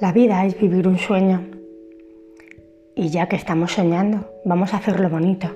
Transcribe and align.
La 0.00 0.12
vida 0.12 0.46
es 0.46 0.58
vivir 0.58 0.88
un 0.88 0.96
sueño. 0.96 1.44
Y 2.94 3.10
ya 3.10 3.28
que 3.28 3.36
estamos 3.36 3.72
soñando, 3.72 4.30
vamos 4.46 4.72
a 4.72 4.78
hacerlo 4.78 5.10
bonito. 5.10 5.48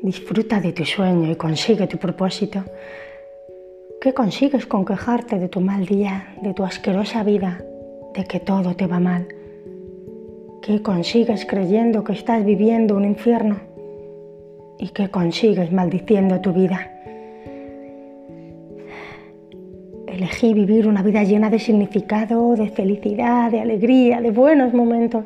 Disfruta 0.00 0.58
de 0.58 0.72
tu 0.72 0.86
sueño 0.86 1.30
y 1.30 1.36
consigue 1.36 1.86
tu 1.86 1.98
propósito. 1.98 2.64
¿Qué 4.00 4.14
consigues 4.14 4.64
con 4.64 4.86
quejarte 4.86 5.38
de 5.38 5.50
tu 5.50 5.60
mal 5.60 5.84
día, 5.84 6.34
de 6.40 6.54
tu 6.54 6.64
asquerosa 6.64 7.24
vida, 7.24 7.62
de 8.14 8.24
que 8.24 8.40
todo 8.40 8.74
te 8.74 8.86
va 8.86 9.00
mal? 9.00 9.28
¿Qué 10.62 10.80
consigues 10.80 11.44
creyendo 11.44 12.04
que 12.04 12.14
estás 12.14 12.46
viviendo 12.46 12.96
un 12.96 13.04
infierno? 13.04 13.60
¿Y 14.78 14.88
qué 14.88 15.10
consigues 15.10 15.70
maldiciendo 15.72 16.40
tu 16.40 16.54
vida? 16.54 16.91
Elegí 20.12 20.52
vivir 20.52 20.86
una 20.86 21.02
vida 21.02 21.22
llena 21.22 21.48
de 21.48 21.58
significado, 21.58 22.54
de 22.54 22.68
felicidad, 22.68 23.50
de 23.50 23.62
alegría, 23.62 24.20
de 24.20 24.30
buenos 24.30 24.74
momentos. 24.74 25.24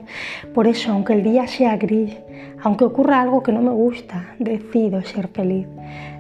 Por 0.55 0.69
eso, 0.69 0.93
aunque 0.93 1.15
el 1.15 1.25
día 1.25 1.49
sea 1.49 1.77
gris, 1.77 2.17
aunque 2.63 2.85
ocurra 2.85 3.21
algo 3.21 3.43
que 3.43 3.51
no 3.51 3.61
me 3.61 3.73
gusta, 3.73 4.37
decido 4.39 5.03
ser 5.03 5.27
feliz. 5.27 5.67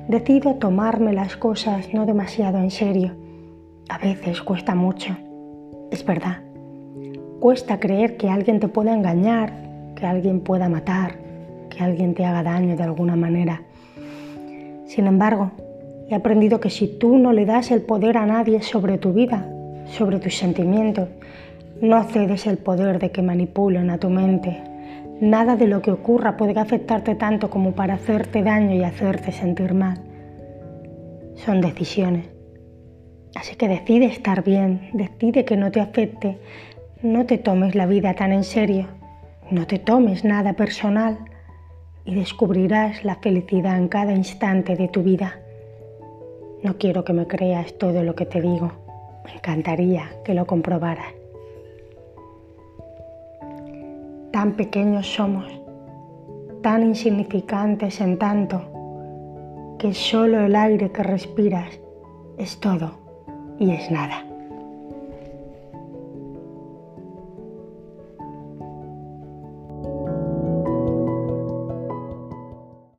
Decido 0.09 0.57
tomarme 0.57 1.13
las 1.13 1.37
cosas 1.37 1.95
no 1.95 2.07
demasiado 2.07 2.59
en 2.59 2.73
serio. 2.73 3.13
A 3.89 3.99
veces 3.99 4.43
cuesta 4.43 4.75
mucho, 4.75 5.17
es 5.93 6.05
verdad. 6.05 6.43
Cuesta 7.39 7.79
creer 7.79 8.17
que 8.17 8.29
alguien 8.29 8.59
te 8.59 8.67
pueda 8.67 8.93
engañar, 8.93 9.53
que 9.95 10.07
alguien 10.07 10.41
pueda 10.41 10.69
matar, 10.69 11.19
que 11.71 11.85
alguien 11.85 12.15
te 12.15 12.25
haga 12.25 12.43
daño 12.43 12.77
de 12.77 12.83
alguna 12.83 13.15
manera. 13.15 13.63
Sin 14.87 15.07
embargo, 15.07 15.53
He 16.09 16.15
aprendido 16.15 16.61
que 16.61 16.71
si 16.71 16.87
tú 16.87 17.19
no 17.19 17.33
le 17.33 17.47
das 17.47 17.71
el 17.71 17.83
poder 17.83 18.17
a 18.17 18.27
nadie 18.27 18.63
sobre 18.63 18.97
tu 18.97 19.13
vida, 19.13 19.49
sobre 19.87 20.21
tus 20.21 20.37
sentimientos, 20.37 21.09
no 21.81 22.05
cedes 22.05 22.47
el 22.47 22.59
poder 22.59 22.99
de 22.99 23.11
que 23.11 23.23
manipulen 23.23 23.91
a 23.91 23.99
tu 23.99 24.09
mente. 24.09 24.63
Nada 25.21 25.57
de 25.57 25.67
lo 25.67 25.83
que 25.83 25.91
ocurra 25.91 26.37
puede 26.37 26.59
afectarte 26.59 27.15
tanto 27.15 27.51
como 27.51 27.73
para 27.73 27.95
hacerte 27.95 28.43
daño 28.43 28.75
y 28.75 28.85
hacerte 28.85 29.33
sentir 29.33 29.75
mal. 29.75 29.99
Son 31.35 31.61
decisiones. 31.61 32.29
Así 33.35 33.57
que 33.57 33.69
decide 33.69 34.07
estar 34.07 34.45
bien, 34.45 34.91
decide 34.93 35.45
que 35.45 35.57
no 35.57 35.71
te 35.71 35.81
afecte, 35.81 36.39
no 37.03 37.27
te 37.27 37.37
tomes 37.37 37.75
la 37.75 37.87
vida 37.87 38.15
tan 38.15 38.33
en 38.33 38.45
serio, 38.45 38.87
no 39.51 39.67
te 39.67 39.79
tomes 39.79 40.25
nada 40.25 40.55
personal 40.55 41.19
y 42.05 42.15
descubrirás 42.15 43.05
la 43.05 43.17
felicidad 43.17 43.77
en 43.77 43.89
cada 43.89 44.13
instante 44.13 44.77
de 44.77 44.89
tu 44.89 45.03
vida. 45.03 45.41
No 46.63 46.79
quiero 46.79 47.05
que 47.05 47.13
me 47.13 47.27
creas 47.27 47.77
todo 47.79 48.03
lo 48.03 48.15
que 48.15 48.27
te 48.27 48.41
digo. 48.41 48.73
Me 49.25 49.35
encantaría 49.35 50.11
que 50.25 50.35
lo 50.35 50.47
comprobaras. 50.47 51.13
Tan 54.33 54.53
pequeños 54.53 55.07
somos, 55.07 55.47
tan 56.63 56.83
insignificantes 56.83 58.01
en 58.01 58.19
tanto, 58.19 58.63
que 59.79 59.95
solo 59.95 60.41
el 60.41 60.57
aire 60.57 60.91
que 60.91 61.03
respiras 61.03 61.81
es 62.39 62.59
todo 62.61 62.93
y 63.59 63.71
es 63.71 63.91
nada. 63.91 64.25